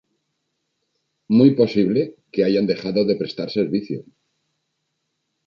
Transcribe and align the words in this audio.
Muy 1.27 1.51
posible 1.51 2.15
que 2.31 2.43
hayan 2.43 2.65
dejado 2.65 3.05
de 3.05 3.17
prestar 3.17 3.51
servicio. 3.51 4.03